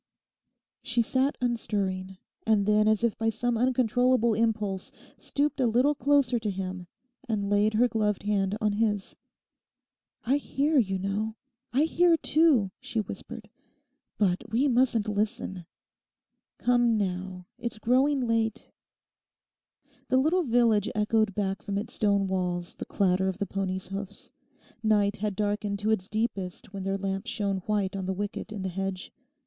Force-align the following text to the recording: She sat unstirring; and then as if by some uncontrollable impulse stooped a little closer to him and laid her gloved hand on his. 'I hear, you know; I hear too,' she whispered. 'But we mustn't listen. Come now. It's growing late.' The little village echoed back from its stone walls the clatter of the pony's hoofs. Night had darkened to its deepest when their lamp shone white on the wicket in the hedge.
She 0.81 1.03
sat 1.03 1.37
unstirring; 1.41 2.17
and 2.47 2.65
then 2.65 2.87
as 2.87 3.03
if 3.03 3.15
by 3.19 3.29
some 3.29 3.55
uncontrollable 3.55 4.33
impulse 4.33 4.91
stooped 5.19 5.59
a 5.61 5.67
little 5.67 5.93
closer 5.93 6.39
to 6.39 6.49
him 6.49 6.87
and 7.29 7.51
laid 7.51 7.75
her 7.75 7.87
gloved 7.87 8.23
hand 8.23 8.57
on 8.59 8.71
his. 8.73 9.15
'I 10.23 10.37
hear, 10.37 10.79
you 10.79 10.97
know; 10.97 11.35
I 11.71 11.83
hear 11.83 12.17
too,' 12.17 12.71
she 12.79 12.99
whispered. 12.99 13.47
'But 14.17 14.43
we 14.49 14.67
mustn't 14.67 15.07
listen. 15.07 15.67
Come 16.57 16.97
now. 16.97 17.45
It's 17.59 17.77
growing 17.77 18.21
late.' 18.21 18.71
The 20.07 20.17
little 20.17 20.41
village 20.45 20.89
echoed 20.95 21.35
back 21.35 21.61
from 21.61 21.77
its 21.77 21.93
stone 21.93 22.25
walls 22.25 22.75
the 22.75 22.85
clatter 22.85 23.29
of 23.29 23.37
the 23.37 23.45
pony's 23.45 23.89
hoofs. 23.89 24.31
Night 24.81 25.17
had 25.17 25.35
darkened 25.35 25.77
to 25.77 25.91
its 25.91 26.09
deepest 26.09 26.73
when 26.73 26.81
their 26.81 26.97
lamp 26.97 27.27
shone 27.27 27.57
white 27.67 27.95
on 27.95 28.07
the 28.07 28.13
wicket 28.15 28.51
in 28.51 28.63
the 28.63 28.69
hedge. 28.69 29.11